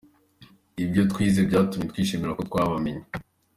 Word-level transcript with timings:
Ibyo 0.83 1.01
twize 1.11 1.39
byatumye 1.47 1.85
twishimira 1.91 2.35
ko 2.37 2.41
twabamenye. 2.49 3.03